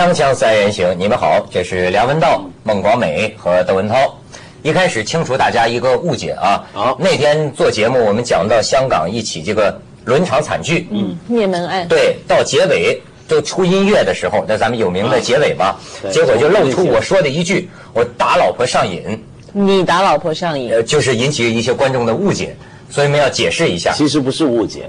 [0.00, 4.18] 锵锵三人行，你们好，这是梁文道、孟广美和窦文涛。
[4.62, 6.96] 一开始清除大家一个误解啊，好。
[6.98, 12.98] 那天做节目我们讲到香港一起这个伦场惨剧，嗯，灭门案，对，到结尾
[13.28, 19.22] 就出音乐的时候，那咱们有名的结尾吧，对结果就露出我说的一句“我打老婆上瘾。
[19.52, 22.56] 你打老婆上”，瘾，呃，就是引起一些观众的误解，
[22.88, 23.92] 所以我们要解释一下。
[23.92, 24.88] 其实不是误解，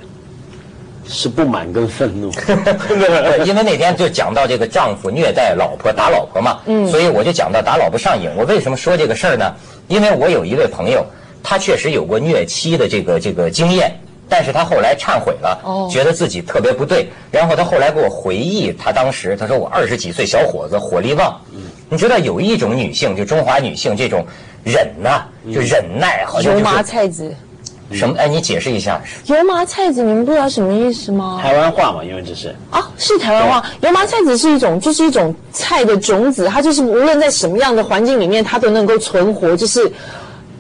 [1.08, 2.32] 是不满跟愤怒。
[2.32, 8.30] 对， 因为那天就讲到这个丈夫虐待老婆、打老婆嘛，嗯，所以我就讲到打老婆上瘾。
[8.38, 9.54] 我为什么说这个事儿呢？
[9.88, 11.06] 因为我有一位朋友，
[11.44, 13.92] 他确实有过虐妻的这个这个经验，
[14.30, 17.10] 但是他后来忏悔了，哦觉得自己特别不对。
[17.32, 21.42] 然后他后来给我回忆，他当时他说我二十几岁小伙子，火力旺。
[21.90, 24.26] 你知道有一种女性，就中华女性这种
[24.64, 27.36] 忍呐、就忍耐，好像油麻就是菜籽，
[27.94, 28.16] 什么？
[28.18, 29.02] 哎，你解释一下。
[29.26, 31.40] 油麻菜籽，你们不知道什么意思吗？
[31.42, 33.64] 台湾话嘛，因为这是啊，是台湾话。
[33.82, 39.92] 油麻菜籽是一种，就是一种菜的种子，它就是无论在什么样的环境里面，它都能够存活，就是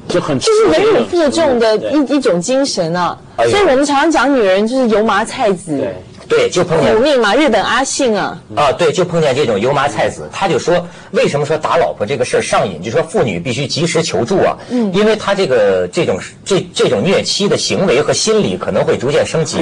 [0.08, 3.18] 就很就是忍辱负重的一一种精神啊。
[3.38, 5.96] 所以我们常常讲女人就是油麻菜籽对，
[6.32, 7.36] 对，就碰见苦命嘛。
[7.36, 12.82] 日本阿信啊，啊，对，就碰见这种油麻菜籽，他就说，为什么说打老婆这个事儿上瘾？
[12.82, 19.58] 就说妇女必须及时求助啊，嗯，因为他这个这种这这种虐妻的行为和心理可能会逐渐升级。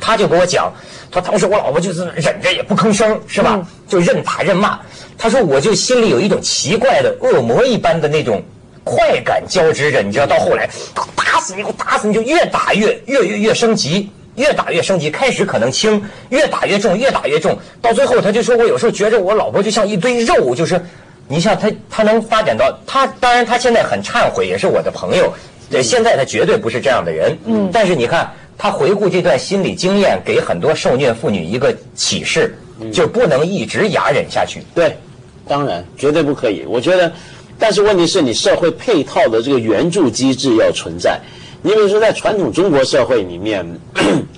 [0.00, 0.72] 他就跟我讲，
[1.10, 3.60] 他当时我老婆就是忍着也不吭声，是吧？
[3.86, 4.80] 就任打任骂。
[5.18, 8.42] 他说我就心里有一种奇怪的恶魔一般的那种
[8.84, 10.66] 快感交织着，你知道，到后来
[11.14, 14.08] 打死你，我打死你，就越打越越越越升级。
[14.36, 20.80] 越打越升级，开始可能轻，越打越重，越打越重，到最后他就说，我有时候觉着我老婆就像一堆肉，就是，
[21.28, 25.32] 你像他，他能发展到他，当然他现在很忏悔，也是我的朋友，
[25.68, 32.56] 对，现在他绝对不是这样的人，嗯，但是你看他回顾这段心理经验，给很多受虐妇女一个启示，
[32.92, 34.96] 就不能一直哑忍下去，对，
[35.46, 36.64] 当然绝对不可以。
[36.66, 37.12] 我觉得，
[37.58, 41.20] 但是问题是你社会配套的这个援助机制要存在。
[41.62, 43.64] 你比如说，在传统中国社会里面，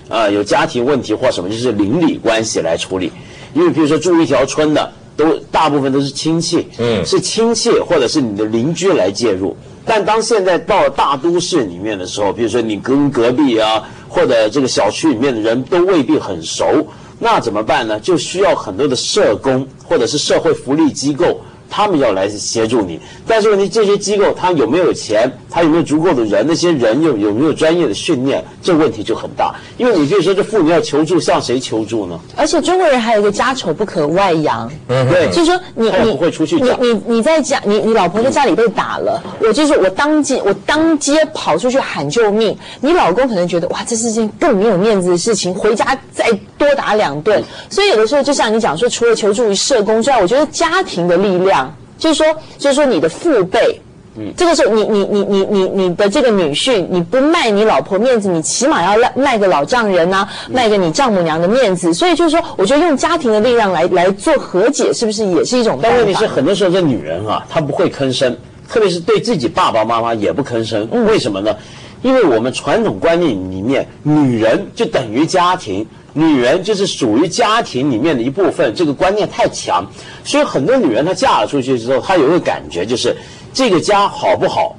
[0.08, 3.12] 啊、有家庭问题或什么，就是邻里关系来处理。
[3.54, 9.56] 因为比如说住一条村的，都大部分都是亲戚，嗯是亲戚或者是你的邻居来介入。
[9.84, 16.86] 但当现在到大都市里面的时候，比如说你跟隔壁啊，或者这个小区里面的人都未必很熟，
[17.18, 18.00] 那怎么办呢？
[18.00, 21.40] 就需要很多的社工或者是社会福利机构，
[21.74, 23.00] 他们要来协助你。
[23.26, 25.32] 但是问题，这些机构他有没有钱？
[25.50, 26.44] 他有没有足够的人？
[26.46, 28.44] 那些人有有没有专业的训练？
[28.62, 29.54] 这问题就很大。
[29.78, 32.20] 因为你比如说，这妇女要求助，向谁求助呢？
[32.36, 47.42] 而且中国人还有一个家丑不可外扬，对，就是说你你你讲你你在家，你你老婆在家里被打了，我就是我当街我当街跑出去喊救命，你老公可能觉得哇这是件更没有面子的事情，回家再多打两顿。
[47.68, 51.61] 所以有的时候就像你讲说，除了求助于社工之外，我觉得家庭的力量，
[52.02, 52.26] 就是说
[52.58, 53.80] 就是说你的父辈。
[54.14, 61.94] 嗯这个时候你，你你你你你的这个女婿，你不卖你老婆面子，你起码要卖卖个老丈人呐、卖个你丈母娘的面子。
[61.94, 65.96] 所以就是说，我觉得用家庭的力量来来做和解，是不是也是一种办法？
[65.96, 68.36] 但问题是，很多时候这女人啊，她不会吭声，
[68.68, 70.86] 特别是对自己爸爸妈妈也不吭声。
[71.06, 71.56] 为什么呢？
[72.02, 79.84] 因为我们传统观念里面，女人就等于家庭，女人就是属于家庭里面的一部分，这个观念太强，
[80.24, 83.16] 所以很多女人她嫁了出去之后，她有一个感觉就是，
[83.52, 84.76] 这个家好不好，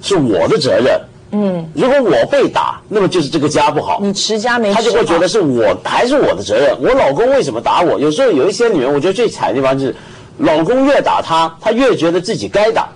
[0.00, 1.00] 是我的责任。
[1.32, 3.98] 嗯，如果我被打，那么就是这个家不好。
[4.00, 6.76] 你持家没持好，他就会觉得是我还是我的责任。
[6.80, 7.98] 我老公为什么打我？
[7.98, 9.96] 有时候有一些女人，我觉得最惨的地方就是，
[10.38, 12.88] 老公越打她，她越觉得自己该打，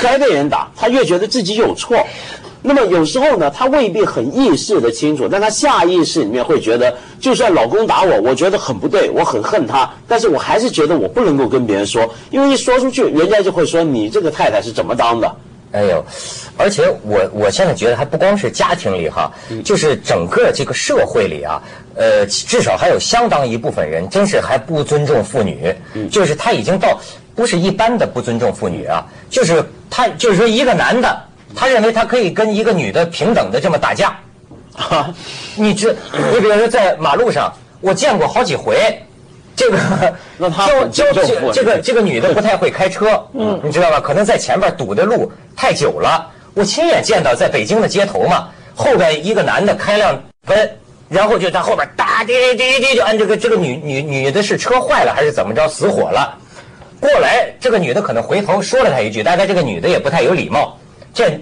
[0.00, 1.98] 该被人打，她越觉得自己有错。
[2.68, 15.32] 那么有时候呢，她未必很意识的清楚，但她下意识里面会觉得，就算老公打我，我觉得很不对，我很恨他，但是我还是觉得我不能够跟别人说，因为一说出去，人家就会说你这个太太是怎么当的。
[15.72, 16.04] 哎呦，
[16.56, 19.30] 而且我我现在觉得还不光是家庭里哈，
[19.64, 21.62] 就是整个这个社会里啊，
[21.94, 25.72] 呃，至少还有相当一部分人真是还不尊重妇女，
[26.10, 26.98] 就是他已经到
[27.34, 31.22] 不是一般的不尊重妇女啊，就是他就是说一个男的，
[31.54, 34.18] 他认为他可以跟一个女的平等的这么打架，
[35.54, 38.76] 你这你比如说在马路上，我见过好几回。
[39.54, 39.84] 这个交
[40.36, 43.98] 那他很交尊重妇女这这个这个女的不太会开车，嗯，你知道吧？
[43.98, 46.30] 可能在前边堵的路太久了。
[46.52, 50.70] 我亲眼见到，在北京的街头嘛，后边一个男的开辆奔，
[51.08, 56.36] 然后就在后边哒滴滴滴就按这个这个女女女的是车坏了还是怎么着死火了，
[57.00, 60.78] 过来这个女的可能回头说了他一句，大概这个女的也不太有礼貌，
[61.16, 61.40] 这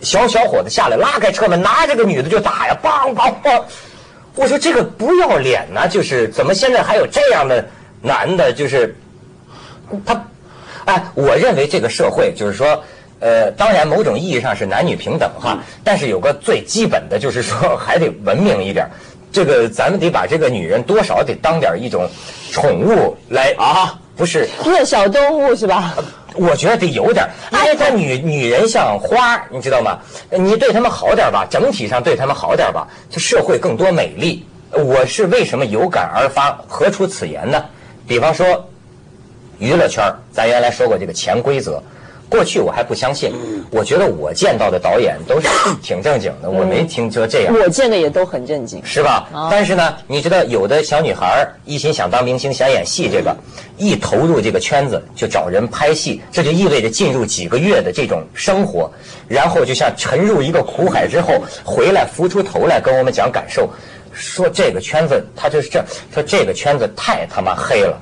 [0.00, 3.62] 小小伙子下来拉开车门，拿着个女的就打呀，梆梆梆。
[4.34, 7.64] 我说这个不要脸呐、就是怎么现在还有这样的
[8.02, 8.96] 男的就是
[10.04, 10.26] 他，
[10.86, 12.82] 哎，我认为这个社会就是说。
[13.24, 18.84] 呃，当然，某种意义上是男女平等哈，但是有个最基本的就是说，还得文明一点。
[19.30, 22.10] 这个咱们得把这个女人多少得当点一种
[22.50, 25.96] 宠物来啊，不是虐小动物是吧？
[26.36, 29.98] 我觉得得有点，因为她女女人像花，你知道吗？
[30.30, 34.46] 你对她们好点吧，整体上对她们好点吧，这社会更多美丽。
[34.70, 36.56] 我是为什么有感而发？
[36.68, 37.64] 何出此言呢？
[38.06, 38.64] 比方说，
[39.58, 41.82] 娱乐圈咱原来说过这个潜规则。
[42.32, 43.30] 过去我还不相信，
[43.70, 45.46] 我觉得我见到的导演都是
[45.84, 47.54] 挺正经的，我没听说这样。
[47.54, 49.28] 我见的也都很正经，是吧？
[49.50, 53.36] 但是呢，你知道有的小女孩一心想当明星、想演戏，这个
[53.76, 58.90] 一投入这个圈子就找人拍戏，这就意味着进入几个月的这种生活，
[59.28, 63.68] 然后就像沉入一个苦海之后回来浮出头来跟我们讲感受，
[64.10, 65.84] 说这个圈子他就是这，
[66.14, 68.00] 说这个圈子太他妈黑了。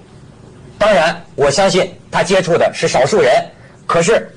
[0.79, 3.33] 当然，我相信他接触的是少数人。
[3.91, 4.31] 可是，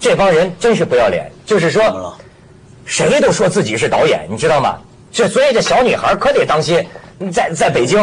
[0.00, 2.16] 这帮人真是不要脸，就是说，
[2.86, 4.78] 谁都说自己是导演，你知道吗？
[5.12, 6.82] 这所以这小女孩可得当心，
[7.30, 8.00] 在在北京，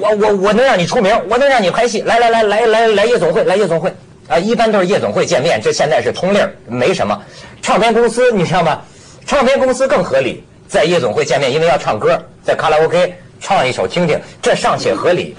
[0.00, 3.92] 我我我能让你出名，我能让你拍戏，来来来来来来夜总会，来夜总会
[4.26, 4.38] 啊！
[4.38, 7.22] 一般都是夜总会见面，这现在是通例没什么。
[7.60, 8.80] 唱片公司你知道吗？
[9.26, 15.36] 唱片公司更合理，在夜总会见面，因为要唱歌，在卡拉 OK 唱一首听听，这尚且合理。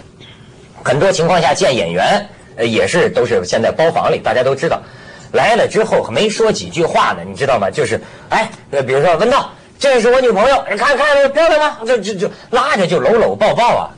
[0.84, 2.30] 很多情况下见演员。
[2.56, 4.82] 呃，也是都是现在包房里，大家都知道，
[5.32, 7.70] 来了之后没说几句话呢，你知道吗？
[7.72, 8.50] 就是，哎，
[8.86, 11.78] 比如说文道，这是我女朋友，你看看漂亮吗？
[11.86, 13.90] 就就就拉着就搂搂抱抱啊，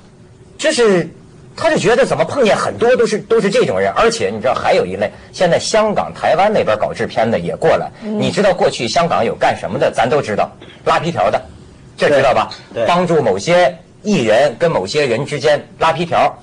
[0.57, 1.09] 这是，
[1.55, 10.49] 他就觉得怎么碰见很多都是都是这种人，而且你知道还有一类，现在香港、台湾那边搞制片的也过来，你知道过去香港有干什么的，咱都知道，
[10.85, 11.41] 拉皮条的，
[11.97, 12.49] 这知道吧？
[12.87, 16.33] 帮助某些艺人跟某些人之间拉皮条。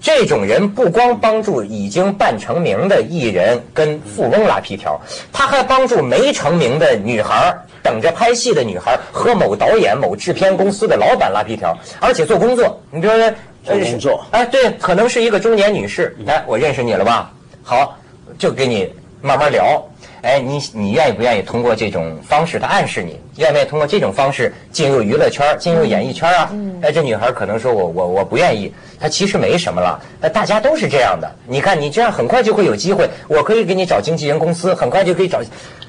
[0.00, 4.98] 这种人不光帮助已经半成名的艺人跟富翁拉皮条，
[5.32, 12.80] 他还帮助没成名的女孩等着拍戏的女孩和某导演、某制片公司的老板拉皮条，而且做工作。
[12.90, 13.30] 你比如说，
[13.62, 17.30] 做工作，哎，对，可能是一个中年女士，哎，我认识你了吧？
[17.62, 17.94] 好，
[18.38, 19.86] 就给你慢慢聊。
[20.22, 22.58] 哎，你你愿意不愿意通过这种方式？
[22.58, 26.52] 他暗示你愿不愿意通过这种方式进入娱乐圈、进入演艺圈啊？
[26.82, 28.70] 哎，这女孩可能说我我我不愿意。
[29.00, 29.98] 她其实没什么了。
[30.20, 31.30] 哎，大家都是这样的。
[31.46, 35.40] 你看，你这样很快就会有机会，我可以给你找经纪人公司，很快就可以找，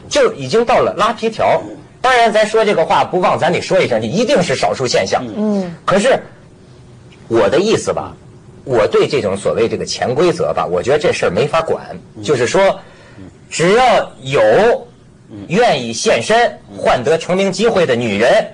[0.07, 1.61] 就已经到了拉皮条。
[1.99, 5.21] 当然，咱说这个话不忘咱得说一声，这一定是少数现象。
[5.35, 5.75] 嗯。
[5.83, 6.17] 可是
[7.27, 8.15] 我的意思吧，
[8.63, 11.81] 我对这种所谓这个潜规则吧，我觉得这事儿没法管。
[12.23, 12.79] 就是说。
[13.51, 14.87] 只要有
[15.49, 18.47] 愿意献身换得成名机会的女人，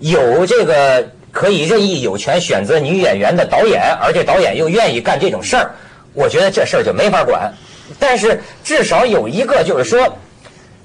[0.00, 5.74] 有这个可以任意有权选择女演员的导演，而且导演又愿意干这种事儿，
[6.12, 7.50] 我觉得这事儿就没法管。
[7.98, 10.16] 但是至少有一个，就是说，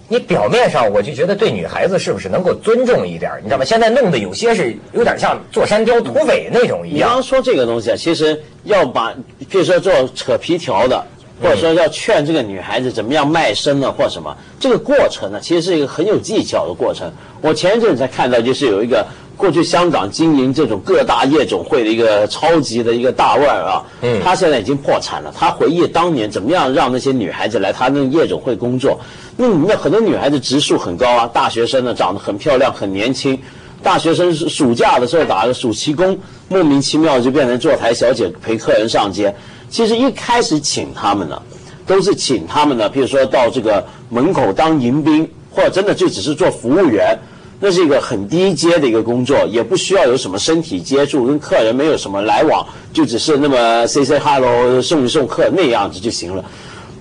[0.07, 3.31] 你表面上我就觉得对女孩子是不是能够尊重一点？
[3.41, 3.65] 你知道吗？
[3.65, 6.97] 现在弄得有些是有点像坐山雕土匪那种一样。
[6.97, 9.13] 你刚刚说这个东西啊，其实要把，
[9.49, 11.05] 比如说做扯皮条的。
[11.41, 14.35] 或者说要劝这个女孩子怎么样卖身呢，或什么？
[14.59, 17.11] 这个过程呢，其实是一个很有技巧的过程。
[17.41, 19.05] 我前一阵才看到，就是有一个
[19.37, 25.33] 过去香港经营这种各大夜总会的一个超级的一个大腕啊，嗯，他现在已经破产了。
[25.37, 28.99] 他回忆当年怎么样让那些女孩子来他那夜总会工作。
[29.37, 33.39] 那里面很多女孩子植树很高啊，大学生呢长得很漂亮，很年轻。
[33.81, 39.33] 大学生暑假的时候打个暑期工，莫名其妙就变成坐台小姐陪客人上街。
[39.69, 41.41] 其实一开始请他们呢，
[41.85, 47.17] 都是请他们呢，比如说到这个门口当迎宾，或者真的就只是做服务员，
[47.59, 56.43] 那是一个很低阶的一个工作，也不需要有什么身体接触，跟客人没有什么来往，就只是那么 say say hello 送一送客那样子就行了。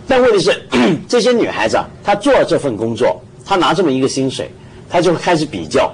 [0.07, 0.63] 但问题是，
[1.09, 4.51] 这些女孩子啊，她做这份工作，她拿这么一个薪水，
[4.91, 5.91] 她就开始比较，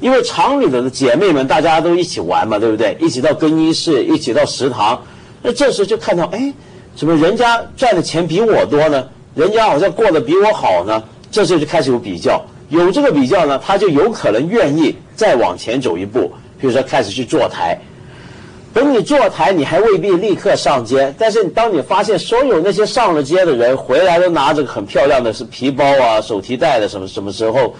[0.00, 2.96] 因为厂里的姐妹们大家都一起玩嘛，对不对？
[3.00, 5.00] 一起到更衣室，一起到食堂。
[5.42, 6.52] 那这时就看到，哎，
[6.94, 9.08] 怎么人家赚的钱比我多呢？
[9.34, 11.02] 人家好像过得比我好呢？
[11.30, 17.78] 这时候就开始有比较，有这个比较呢，他就有可能愿意再往前走一步，比如说开始去坐台。
[18.72, 27.74] 等你坐台，你还未必立刻上街，但是当你发现所有那些上了街的人回来都拿着很漂亮的是皮包啊、手提袋的什么什么时候，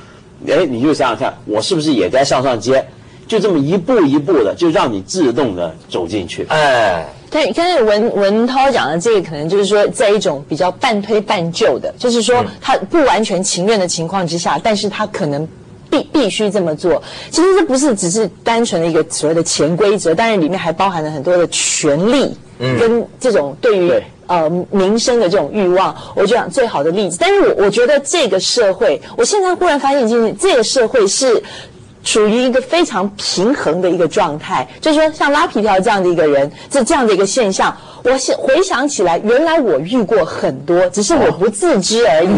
[0.49, 2.85] 哎，你就想想看，我是不是也该上上街？
[3.31, 6.45] 就这么一步一步的，就让你自动的走进去。
[6.49, 7.07] 哎。
[7.31, 15.47] 对，刚才文文涛讲的这个，可能就是说，在一种比较半推半就的，就是说他不完全情愿的情况之下，但是他可能
[15.89, 17.01] 必必须这么做。
[17.31, 27.17] 其实这不是只是单纯的一个所谓的潜规则，当然里面还包含了很多的权利跟这种对于对呃民生的这种欲望，我就讲最好的例子。
[27.21, 31.41] 但是我我觉得这个社会，我现在忽然发现一件事，这个社会是。
[32.03, 42.29] 处于一个非常平衡的一个状态，就是说，像拉皮条这样的一个人，这这样的一个现象，我现回想起来，原来我遇过很多，只是我不自知而已。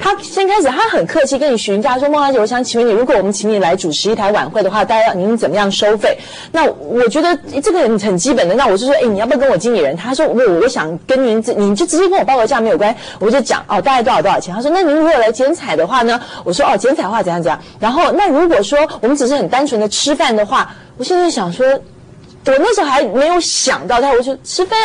[0.00, 6.16] 他先开始，他很客气跟你询价说：“孟小姐，我想请问你，如果我们请你来主持一台晚会的话，大家您怎么样收费？”
[6.52, 14.54] 那我觉得这个很基本的，那我就说：“哎，你要不要跟我经理人？”他说：“我我想跟您，你就直接跟我报个价没有关系。”我就讲哦，大概多少多少钱？
[14.54, 24.78] 他说：“那您如果来剪彩的话呢？”我说：“哦，剪彩的话怎样怎样。”然后那如果说我们只是很单纯的吃饭的话，我现在想说，我那时候还没有想到他，我说吃饭。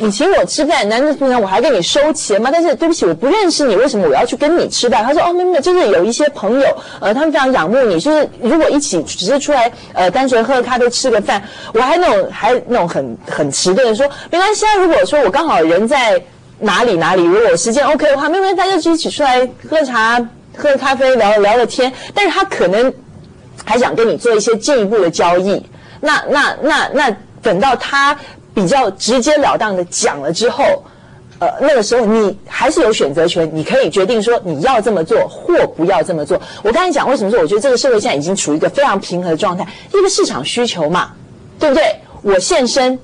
[0.00, 2.50] 你请我吃饭，难道不能我还给你收钱吗？
[2.52, 5.02] 但是对不起，我不认识你，为什么我要去跟你吃饭？
[5.02, 6.66] 他说哦，没有没有，就是有一些朋友，
[7.00, 11.42] 呃，他们非常仰慕你，就是如果一起只是出来，呃，单纯喝个咖啡吃个饭，
[11.74, 14.76] 我还那种还那种很很迟钝的说没关系啊。
[14.76, 16.22] 如果说我刚好人在
[16.60, 20.24] 哪里哪里，如果时间 OK 的话，没关系，大家就一起出来喝茶、
[20.56, 21.92] 喝咖啡、聊聊了天。
[22.14, 22.94] 但是他可能
[23.64, 25.64] 还想跟你做一些进一步的交易。
[26.00, 28.18] 那那那那等到他。
[28.54, 30.64] 比较直截了当的讲了之后，
[31.38, 36.40] 呃，那个时候你还是有选择权，你可以决定说你要这么做或不要这么做。
[36.64, 41.12] 我刚才讲为什么说我觉得这个社会现在已经处于一个非常平和的状态，一个市场需求嘛，
[41.56, 41.84] 对不对？
[42.22, 42.98] 我现身，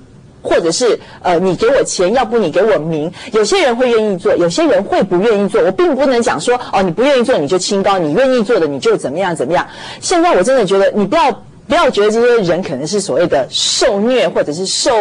[0.44, 5.60] 或者是呃你给我钱，要不你给我名，有些人会愿意做，有些人会不愿意做。
[5.62, 9.66] 我并不能讲说哦你不愿意做你就清高，你愿意做的你就怎么样怎么样。
[10.00, 11.42] 现在我真的觉得你不要。
[11.66, 14.94] 不要觉得这些人可能是所谓的受虐，或者是受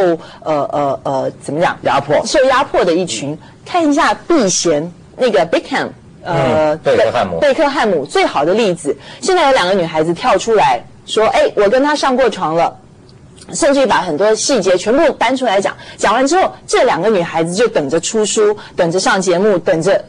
[0.43, 3.37] 呃呃呃怎么样压迫、受压迫的一群。
[3.65, 5.89] 看一下避嫌那个 Beckham，
[6.23, 8.95] 呃，贝克汉姆，贝克汉姆最好的例子。
[9.19, 12.73] 现在有两个女孩子跳出来说：“哎，我跟他上过床了。”
[13.53, 15.75] 甚至于把很多细节全部搬出来讲。
[15.97, 20.03] 讲完之后，这两个女孩子就等着出书，等着上节目，等着。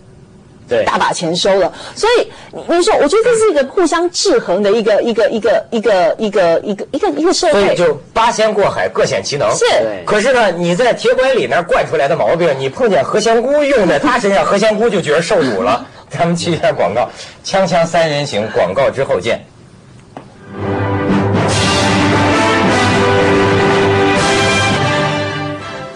[0.67, 7.53] 对，大把钱收了，所以你说，我觉得这是一个互相制衡的一个一个一个一个一个一个一个一个社会。
[7.53, 9.47] 所以就八仙过海，各显其能。
[9.55, 9.67] 是。
[10.07, 15.87] 可是呢，你在铁拐李那儿惯出来的毛病，你碰见何仙姑用在他身上，何仙姑就觉得受辱了。
[16.09, 17.11] 咱们去一下广告，
[17.45, 19.45] 锵锵三人行，广告之后见。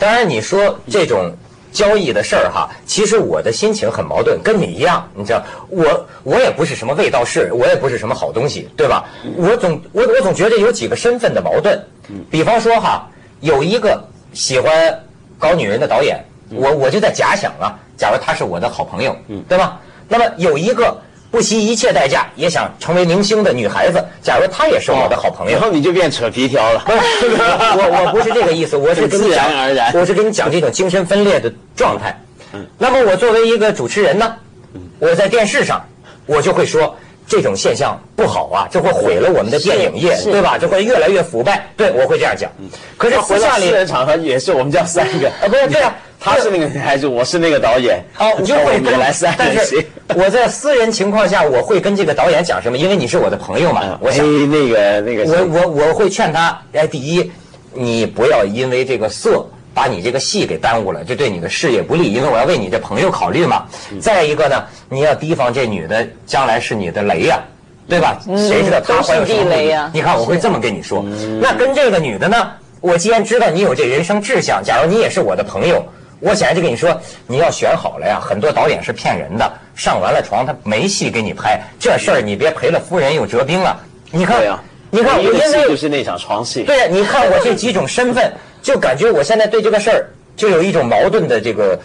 [0.08, 1.30] 当然，你说这种。
[1.70, 9.04] 交易的事儿哈，其实我的心情很矛盾，跟你一样，你知道，我我也不是什么卫道士，我也不是什么好东西，对吧？
[9.36, 11.78] 我总我我总觉得有几个身份的矛盾，
[12.30, 13.06] 比方说哈，
[13.40, 14.98] 有一个喜欢
[15.38, 19.14] 搞女人的导演，我我就在假想啊，假如他是我的好朋友，
[19.46, 19.78] 对吧？
[20.08, 20.96] 那么有一个。
[21.30, 26.82] 不惜一切代价也想成为明星的女孩子，假如她也是我的好朋友，然后你就变扯皮条了。
[26.86, 29.46] 我我不是这个意思，我是跟你讲，
[29.94, 32.18] 我是跟你讲这种精神分裂的状态。
[32.78, 34.34] 那么我作为一个主持人呢，
[34.98, 35.84] 我在电视上，
[36.24, 40.56] 我就会说这种现象不好啊，这会毁了我们的电影业，对吧？
[40.58, 41.68] 这会越来越腐败。
[41.76, 42.50] 对，我会这样讲。
[42.96, 45.94] 可是私下里，私人场合也是我们叫三个啊，不是对啊。
[46.20, 48.02] 他是那个女孩子，我是那个导演。
[48.12, 52.76] 好， 你就会跟来三但是 我在私人情况下，我会跟这个导演讲什么？
[52.76, 53.98] 因为你是我的朋友嘛。
[54.00, 57.30] 我想那个那个，我我我会劝他：哎，第一，
[57.72, 62.12] 你不要因为这个色把你这个戏给耽误了，这对你的事业不利。
[62.12, 63.66] 因为我要为你这朋友考虑嘛。
[64.00, 67.38] 再一个呢，你要提防这女的将来是你的雷呀，
[67.88, 68.18] 对吧？
[68.36, 69.88] 谁知道她怀有什么雷呀？
[69.94, 71.04] 你看，我会这么跟你说。
[71.40, 72.50] 那跟这个女的呢？
[72.80, 75.84] 我既然知道你有这人生志向，假如你也是我的朋友。
[76.20, 78.20] 我现在就跟你说，你要选好了呀。
[78.20, 81.60] 很多导演是骗人的，上完了床他没戏给你拍。
[81.78, 83.78] 这事儿你别赔了夫人又折兵了。
[84.10, 84.42] 你看，
[84.90, 86.62] 你看，我因为就是那场床戏。
[86.64, 88.32] 对呀，你看我这几种身份，
[88.62, 91.78] 就感觉我现在对这个事儿就有一种矛盾的这个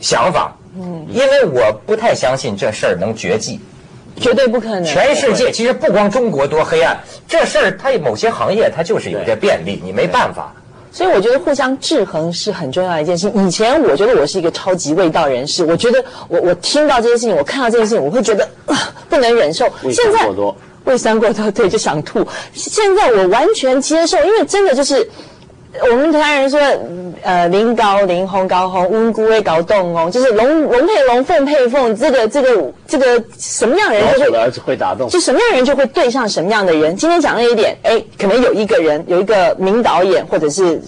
[0.00, 0.56] 想法。
[0.74, 3.60] 嗯，因为我不太相信这事儿能绝迹，
[4.18, 4.84] 绝对不可能。
[4.84, 10.54] 全世界其实不光中国多黑暗，这事儿它某些行业它就是有些便利，你没办法。
[10.92, 13.32] 所以我觉得互相制衡是很重要的一件事。
[13.34, 18.48] 以前我觉得我是一个超级味道人士，我觉得我我听到这件事情，我看到这件事情，我会觉得
[19.08, 19.66] 不能忍受。
[19.90, 20.28] 现在
[20.84, 22.26] 胃酸过多，对，就想吐。
[22.52, 25.08] 现在我完全接受，因为真的就是。
[25.80, 26.60] 我们台湾人说，
[27.22, 36.94] 呃，林高林红高红，温姑会搞动哦，就是龙龙配龙，凤配凤，这个这个这个什么样人就会儿子会打动，就什么样人就会对上什么样的人。
[36.94, 40.78] 今天讲了一点，哎，可能有一个人，有一个名导演，或者是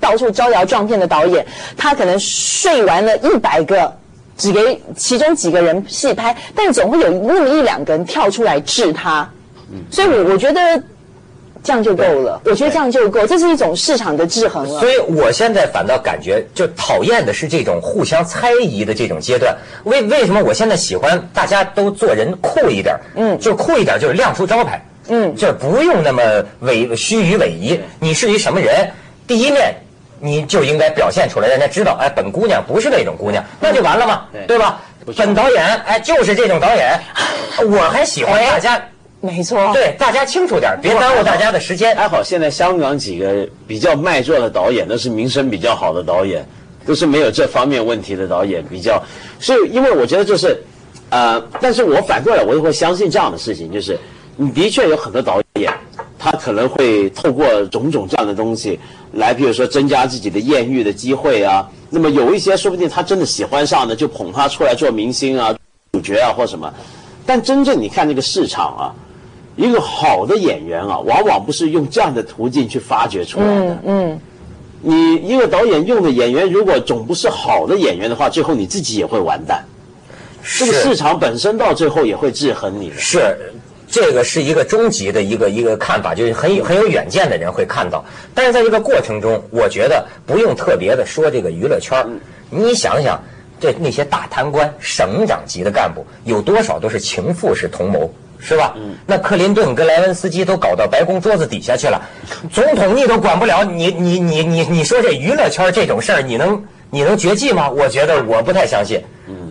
[0.00, 1.44] 到处招摇撞骗的导演，
[1.76, 3.92] 他可能睡完了一百个，
[4.38, 9.28] 只给其中几个人戏拍，但总会有那么一两个人跳出来治他。
[9.90, 10.82] 所以，我我觉得。
[11.62, 12.40] 这样就够了。
[12.44, 14.80] 我觉得这样就够，这是一种市场的制衡了。
[14.80, 19.56] 所以我现在反倒感觉，就讨厌的是这种互相猜疑的这种阶段。
[19.84, 22.96] 为为什么我现在喜欢大家都做人酷一点？
[23.16, 24.82] 嗯，就酷一点，就是亮出招牌。
[25.08, 26.22] 嗯，就不用那么
[26.60, 27.76] 伪虚与委蛇。
[27.98, 28.88] 你是一什么人？
[29.26, 29.74] 第一面
[30.18, 34.80] 你就应该表现出来，让人家知道，哎，本姑娘不是那种姑娘，那就完了嘛，对吧？
[35.16, 37.00] 本导演，哎，就是这种导演。
[37.70, 38.80] 我还喜欢大家。
[39.22, 41.94] 没错，对大家清楚点，别耽误大家的时间。
[41.94, 46.42] 还好，现在香港几个比较卖座的导演都是名声比较好的导演，
[46.86, 48.64] 都是没有这方面问题的导演。
[48.70, 49.02] 比较，
[49.38, 50.58] 所以因为我觉得就是，
[51.10, 53.98] 呃，但是我反过来我也会相信这样的事情，就是
[54.36, 55.70] 你的确有很多导演，
[56.18, 58.80] 他可能会透过种种这样的东西
[59.12, 61.68] 来，比如说增加自己的艳遇的机会啊。
[61.90, 65.54] 那么有一些说不定他真的喜欢上的，就捧他出来做明星啊、
[65.92, 66.72] 主角啊或什么。
[67.26, 68.94] 但真正你看这个市场啊。
[69.60, 73.78] 一个好的演员啊，往往不是用这样的途径去发掘出来的。
[73.84, 74.18] 嗯，
[74.80, 79.62] 你一个导演用的演员，如果总不是好的演员的话，最后你自己也会完蛋。
[80.58, 82.96] 这个市场本身到最后也会制衡你的。
[82.96, 83.52] 是，
[83.86, 88.02] 这个是一个终极的一个一个看法，就是很有很有远见的人会看到。
[88.34, 92.02] 但是在这个过程中，我觉得不用特别的说这个娱乐圈
[92.48, 93.20] 你想想，
[93.60, 98.10] 这那些大贪官、省长级的干部，有多少都是情妇是同谋？
[98.40, 98.74] 是吧？
[99.06, 102.00] 那克林顿跟莱文斯基都搞到白宫桌子底下去了，
[102.50, 107.68] 总统你都管不了，你你你你你说这娱乐圈这种事儿，你能你能绝迹吗？
[107.68, 109.00] 我觉得我不太相信。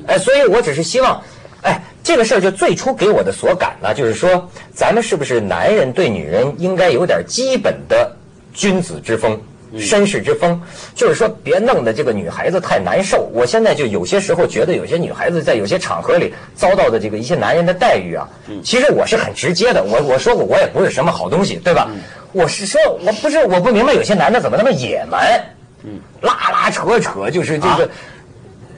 [0.08, 1.22] 哎，所以我只是希望，
[1.62, 8.12] 哎，这个事儿就最初给我的所感呢，就是说，咱们是不是男人对女人应该有点基本的
[8.53, 9.39] 君子之风？
[9.78, 10.60] 绅士之风，
[10.96, 13.30] 就是说别弄得这个女孩子太难受。
[13.34, 18.28] 我现在就有些时候觉得，有些女孩子在有些场合里遭到的这个一些男人的待遇啊，
[18.64, 19.84] 其实我是很直接的。
[19.84, 21.89] 我我说过，我也不是什么好东西，对吧？
[22.32, 25.39] 我是说，我不是我不明白有些男的怎么那么野蛮，
[26.22, 27.89] 拉拉扯扯，就是这个，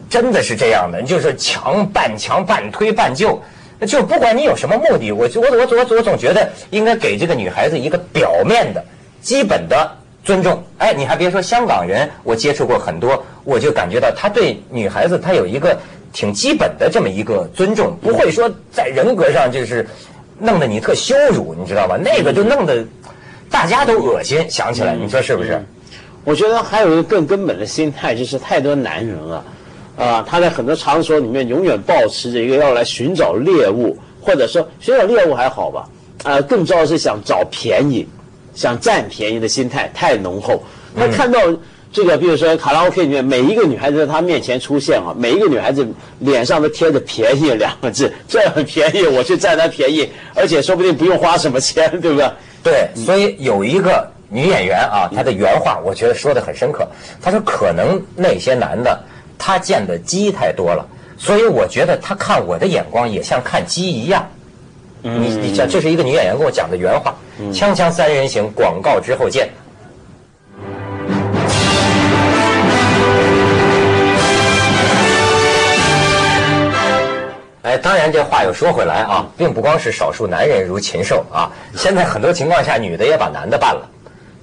[0.10, 3.42] 真的是这样的，就是强半强半推半就，
[3.88, 8.84] 就不管你有什么目的，我我我我我总觉得应该给这个女孩子一个表面的
[9.22, 9.98] 基本的。
[10.24, 15.76] 尊重，哎，你还别说，香港人我接触过很多，我就感觉到他对女孩子他有一个
[16.14, 19.88] 挺基本的这么一个尊重，不会说在人格上就是
[20.38, 21.98] 弄得你特羞辱，你知道吧？
[21.98, 22.86] 那个就弄得
[23.50, 25.60] 大家都恶心，想起来，你说是不是？
[26.24, 29.44] 我觉得还有一个更根本的心态，就是太多男人啊，
[29.98, 35.90] 啊，他在很多场所里面永远保持着一个要来寻找猎物，或者说寻找猎物还好吧，
[36.24, 38.08] 啊，更重要是想找便宜。
[38.54, 40.64] 想占便宜的心态太浓厚，
[40.98, 41.40] 他看到
[41.92, 45.86] 这个，比如说卡拉 OK 里面每一个女孩子在他面前出现啊，每一个女孩子
[46.20, 52.32] 脸上都贴着“便宜”两个字，这很便宜，我去占她便宜，而且说不定不用花什么钱，对不对？
[52.64, 56.88] 对，所以有一个女演员啊，她的原话我觉得说的很深刻，
[57.22, 58.98] 她说：“可能那些男的
[59.38, 60.88] 他见的鸡太多了，
[61.18, 64.26] 所以我觉得他看我的眼光也像看鸡一样。”
[65.04, 67.14] 你你讲，这是一个女演员跟我讲的原话。
[67.50, 69.50] 锵锵三人行，广告之后见。
[77.64, 83.90] 哎，当然这话又说回来啊，并不光是少数男人如禽兽啊，现在很多情况下，女的也把男的办了。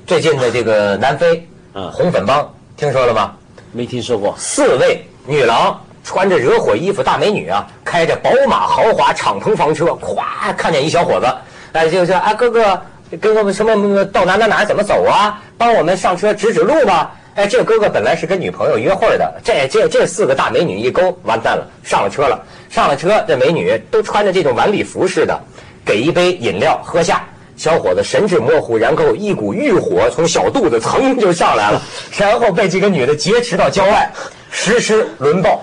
[0.06, 3.32] 最近的这个南非，嗯，红粉帮听说了吗？
[3.72, 4.34] 没听说过。
[4.37, 5.78] 四位女郎。
[6.04, 11.26] 穿着惹火衣服，大美女啊，开着宝马豪华敞篷房车，咵看见一小伙子，
[11.72, 12.81] 哎，就说啊哥哥，
[13.20, 15.40] 跟我们什么到哪哪哪怎么走啊？
[15.57, 17.14] 帮我们上车指指路吧。
[17.35, 22.44] 哎，这哥哥本来是跟女朋友约会的，这这这四个大美女一勾，完蛋了，上了车了。
[22.68, 25.40] 上了车，这美女都穿着这种晚礼服似的，
[25.85, 27.24] 给一杯饮料喝下。
[27.57, 31.83] 小伙子神志模糊，然后一股欲火从小肚子噌就上来了，
[32.16, 34.11] 然后被几个女的劫持到郊外，
[34.50, 35.61] 实施轮暴。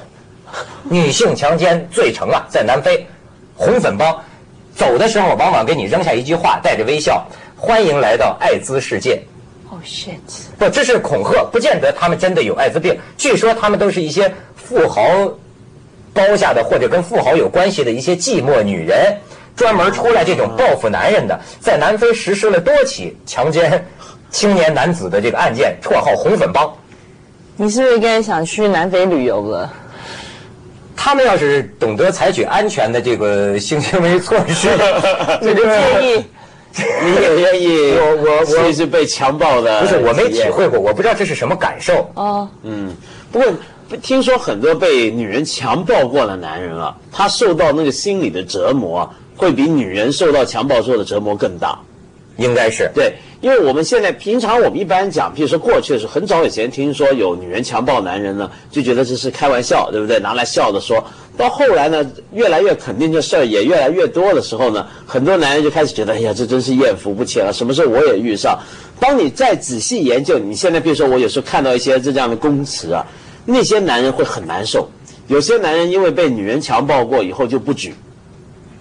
[0.83, 3.05] 女性强奸罪成啊，在南非，
[3.53, 4.13] 红粉帮
[4.75, 9.21] 走的时候往往给你扔下一句话，带着微笑，欢迎来到艾滋世界。
[9.71, 10.19] Oh shit！
[10.59, 12.97] 不，这是恐吓，不见得他们真的有艾滋病。
[13.17, 15.01] 据说他们都是一些富豪
[16.13, 19.15] 包下的，或者跟富豪有关系的一些寂寞女人，
[19.55, 23.85] 专门出来这种报复男人的，在南非实施了多起强奸
[24.29, 26.69] 青年男子的这个案件，绰号红粉帮。
[27.55, 29.73] 你是不是应该想去南非旅游了？
[31.05, 34.67] 他们要是懂得采取安全的这个性行为措施，
[35.39, 36.25] 你 就建议，
[37.05, 37.91] 你也愿意？
[37.91, 42.09] 我我我是被强暴的，不是我没体会过，我不知道这是什么感受。
[42.15, 42.91] 啊，嗯，
[43.31, 43.47] 不过
[44.01, 51.77] 听说很多被女人强暴过的男人啊，他受到那个心理的折磨，会比女人受到强暴之后的折磨更大。
[52.37, 60.19] 应该是对，因为我们现在平常我们一般讲，譬如说过去的时候，很早以前听说有女人强暴男人呢，就觉得这是开玩笑，对不对？
[60.19, 61.03] 拿来笑的说。
[61.37, 67.51] 到后来呢，越来越肯定这事儿也越来越多的时候呢，很多男人就开始觉得，哎呀，这真是艳福不浅了。
[67.53, 68.57] 什么时候我也遇上？
[68.99, 73.05] 当你再仔细研究，你现在比如说我有时候看到一些这样的公词啊，
[73.45, 74.89] 那些男人会很难受。
[75.27, 77.93] 有些男人因为被女人强暴过以后就不举，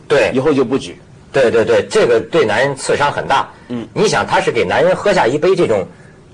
[0.06, 0.96] 对以后就不举。
[1.34, 3.50] 对对对，这个对男人刺伤很大。
[3.68, 5.86] 嗯，你想，他是给男人喝下一杯这种，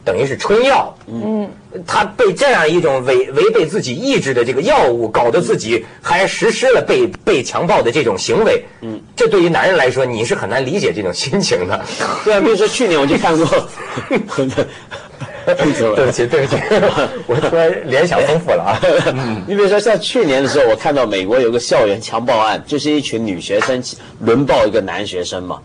[0.05, 0.95] 等于是春药。
[1.07, 1.51] 嗯，
[1.87, 8.65] 他被这样一种违违背自己意志的这个药物，搞得自己还实施了被被强暴的这种行为。
[8.83, 11.85] 嗯，这对于男人来说，你是很难理解这种心情的。
[12.25, 13.69] 对啊，比如说去年我就看过。
[15.47, 16.63] 对不起，对不起，
[17.27, 18.81] 我突然联想丰富了啊。
[19.47, 23.83] 你比如说，像去年的时候，我看到美国有个校园强暴案，就是一群女学生
[24.21, 25.59] 轮暴一个男学生嘛。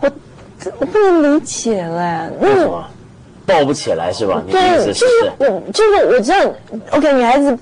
[0.00, 0.10] 我
[0.78, 2.84] 我不能理解了，为什么
[3.46, 4.42] 抱不起来是吧？
[4.50, 6.54] 对，就是我就是我知道
[6.90, 7.58] ，OK，女孩子。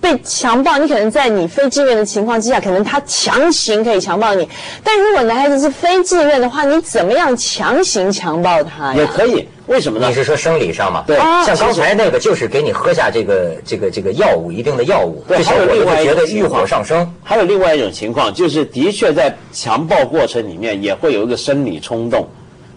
[0.00, 4.48] 被强暴，你可能在你非自愿的情况之下，可能他强行可以强暴你。
[4.82, 8.94] 但如果男孩子是非自愿的话，你怎么样强行强暴他呀？
[8.96, 10.08] 也可以，为什么呢？
[10.08, 11.04] 你是说生理上吗？
[11.06, 17.14] 对，像刚才那个就是给你喝下这个这个这个药物，一定的药物，对，还有另外觉得欲火上升。
[17.22, 22.28] 还有另外一种情况，就是的确在强暴过程里面也会有一个生理冲动。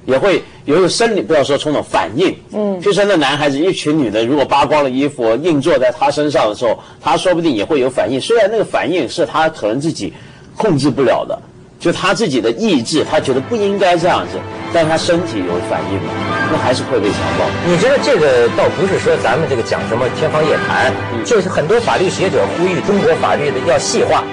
[0.05, 2.37] 也会有一个生理，不要说冲动反应。
[2.53, 8.21] 嗯，就说那男孩子一群女的，如果扒光了衣服硬坐在他身上的时候，他说不定也会有反应。
[8.21, 10.13] 虽然那个反应是他可能自己
[10.55, 11.41] 控制不了的，
[11.79, 14.39] 就他自己的意志，他觉得不应该这样子，
[14.73, 16.13] 但他身体有反应嘛，
[16.51, 17.45] 那还是会被强暴。
[17.67, 20.91] 你觉得这个倒不是说咱们这个讲什么天方夜谭，
[21.23, 24.23] 就是很多法律学者呼吁中国法律的要细化，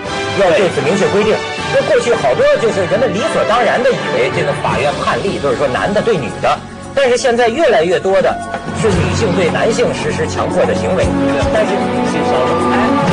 [0.40, 1.34] 要对此明确规定。
[1.74, 6.58] 那过去好多就是人们理所当然的以为这个法院判例都是说男的对女的，
[6.94, 8.34] 但是现在越来越多的
[8.80, 11.06] 是女性对男性实施强迫的行为，
[11.52, 13.11] 但是。